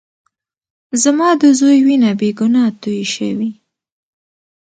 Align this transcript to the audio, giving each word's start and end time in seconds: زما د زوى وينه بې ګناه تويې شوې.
زما 1.03 1.29
د 1.41 1.43
زوى 1.59 1.79
وينه 1.87 2.11
بې 2.19 2.29
ګناه 2.39 2.69
تويې 2.81 3.05
شوې. 3.13 3.49